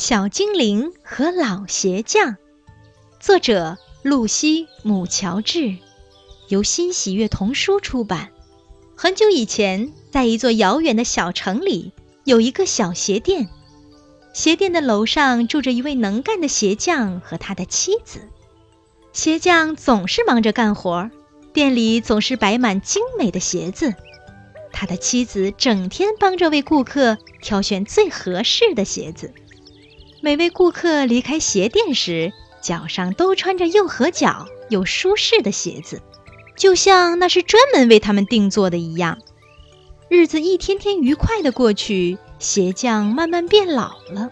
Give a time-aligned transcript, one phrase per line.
[0.00, 2.38] 小精灵和老鞋匠，
[3.20, 5.76] 作者露西·姆乔治，
[6.48, 8.30] 由新喜悦童书出版。
[8.96, 11.92] 很久以前，在一座遥远的小城里，
[12.24, 13.50] 有一个小鞋店。
[14.32, 18.20] 鞋店的楼上住着一位能干的鞋匠和他的妻子。
[19.12, 21.10] 鞋匠总是忙着干活，
[21.52, 23.92] 店里总是摆满精美的鞋子。
[24.72, 29.34] 他的妻子整天帮着为顾客挑选最合适的鞋子。
[30.22, 36.02] 每位顾客离开鞋店时，脚上都穿着又合脚又舒适的鞋子，
[36.56, 39.18] 就像那是专门为他们定做的一样。
[40.10, 44.30] 日子一天天愉快地过去，鞋匠慢慢变老了，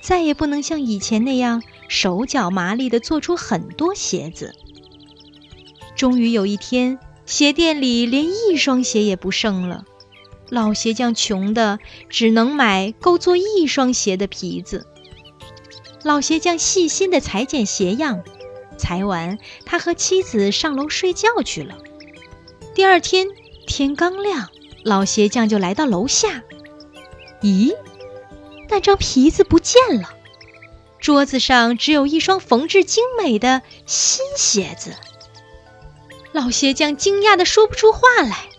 [0.00, 4.54] 再也不能像以前那样手脚麻利地做出很多鞋子。
[5.96, 9.84] 终于有一天，鞋店里连一双鞋也不剩了，
[10.48, 14.86] 老鞋匠穷的只能买够做一双鞋的皮子。
[16.04, 18.22] 老鞋匠细心地裁剪鞋样，
[18.76, 21.78] 裁完，他和妻子上楼睡觉去了。
[22.74, 23.26] 第二天
[23.66, 24.50] 天刚亮，
[24.82, 26.42] 老鞋匠就来到楼下。
[27.40, 27.74] 咦，
[28.68, 30.10] 那张皮子不见了，
[31.00, 34.94] 桌子上只有一双缝制精美的新鞋子。
[36.32, 38.50] 老鞋匠惊讶地说不出话来，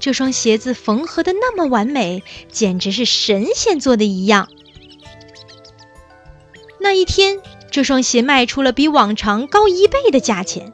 [0.00, 4.48] 这双鞋子缝合的那么完美，简直是神仙做的一样。
[6.80, 7.40] 那一天，
[7.70, 10.72] 这双鞋卖出了比往常高一倍的价钱。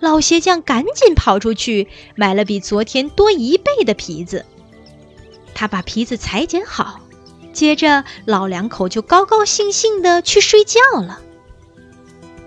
[0.00, 4.46] 老鞋匠赶紧跑出去买了比昨天多一倍的皮子。
[5.54, 7.00] 他把皮子裁剪好，
[7.52, 11.20] 接着老两口就高高兴兴地去睡觉了。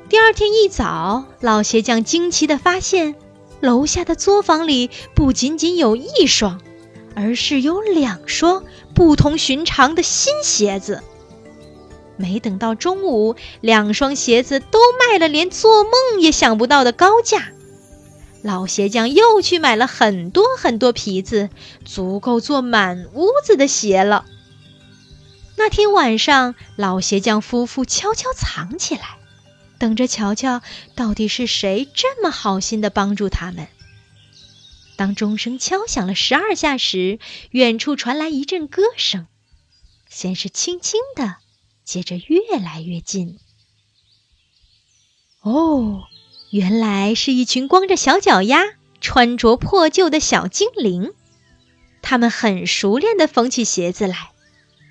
[0.09, 3.13] 第二天一早，老鞋匠惊奇地发现，
[3.59, 6.59] 楼下的作坊里不仅仅有一双，
[7.15, 8.63] 而是有两双
[8.95, 11.03] 不同寻常的新鞋子。
[12.23, 17.51] 没等到中午，两双鞋子都卖了连做梦也想不到的高价。
[18.41, 21.49] 老鞋匠又去买了很多很多皮子，
[21.83, 24.23] 足够做满屋子的鞋了。
[25.57, 29.17] 那天晚上，老鞋匠夫妇悄悄藏起来，
[29.77, 30.61] 等着瞧瞧
[30.95, 33.67] 到底是谁这么好心的帮助他们。
[34.95, 37.19] 当钟声敲响了十二下时，
[37.51, 39.27] 远处传来一阵歌声，
[40.09, 41.42] 先是轻轻的。
[41.83, 43.37] 接着越来越近。
[45.41, 46.03] 哦，
[46.51, 48.63] 原来是一群光着小脚丫、
[49.01, 51.13] 穿着破旧的小精灵。
[52.01, 54.31] 他们很熟练地缝起鞋子来，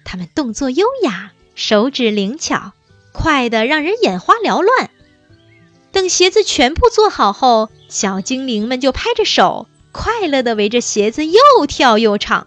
[0.04, 2.72] 他们动作优雅，手指灵巧，
[3.12, 4.90] 快得让人眼花缭乱。
[5.92, 12.46] 等鞋子全部做好后，小精灵们就拍着手，快乐地围着鞋子又跳又唱。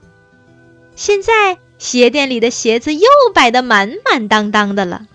[0.95, 1.57] 现在。
[1.77, 5.07] 鞋店里的鞋子又摆得满满当当的了。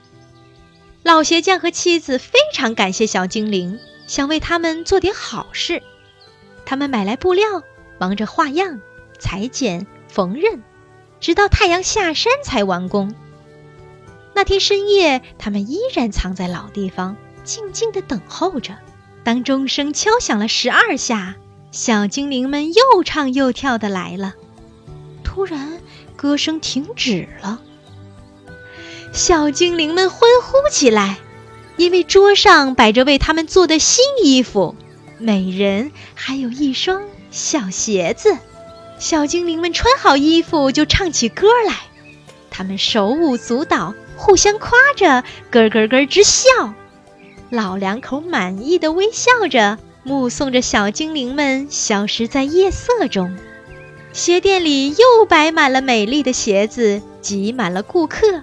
[1.02, 5.82] 老鞋匠和妻子非常感谢小精灵，想为他们做点好事。
[6.66, 7.62] 他们买来布料，
[7.98, 8.80] 忙着画样、
[9.18, 10.60] 裁剪、缝纫，
[11.18, 13.14] 直到太阳下山才完工。
[14.34, 18.76] 那天深夜，他们依然藏在老地方，静静地等候着。
[19.24, 21.36] 当钟声敲响了十二下，
[21.72, 24.34] 小精灵们又唱又跳的来了。
[25.24, 25.80] 突然，
[26.20, 27.62] 歌声停止了，
[29.10, 31.16] 小精灵们欢呼起来，
[31.78, 34.74] 因为桌上摆着为他们做的新衣服，
[35.16, 38.36] 每人还有一双小鞋子。
[38.98, 41.74] 小精灵们穿好衣服就唱起歌来，
[42.50, 46.50] 他们手舞足蹈，互相夸着，咯咯咯直笑。
[47.48, 53.34] 老两口满意的微笑着，目送着小精灵们消失在夜色中。
[54.12, 58.42] 鞋店里又摆满了美丽的鞋子，挤满了顾客。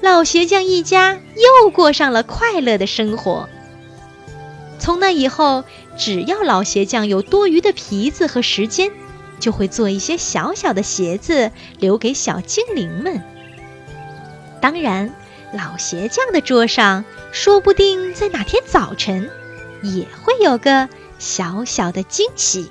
[0.00, 3.48] 老鞋匠一家又过上了快乐的生活。
[4.78, 5.64] 从那以后，
[5.98, 8.92] 只要老鞋匠有多余的皮子和时间，
[9.40, 13.22] 就会做一些小小的鞋子留给小精灵们。
[14.60, 15.12] 当然，
[15.52, 19.28] 老鞋匠的桌上说不定在哪天早晨，
[19.82, 22.70] 也会有个小小的惊喜。